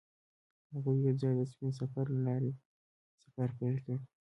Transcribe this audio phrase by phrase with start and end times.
[0.71, 2.51] هغوی یوځای د سپین سفر له لارې
[3.23, 3.97] سفر پیل کړ.